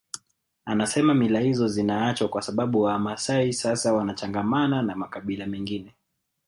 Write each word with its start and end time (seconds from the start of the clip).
Anasema 0.65 1.13
mila 1.13 1.39
hizo 1.41 1.67
zinaachwa 1.67 2.27
kwa 2.27 2.41
sababu 2.41 2.81
Wamaasai 2.81 3.53
sasa 3.53 3.93
wanachangamana 3.93 4.81
na 4.81 4.95
makabila 4.95 5.45
mengine 5.47 5.95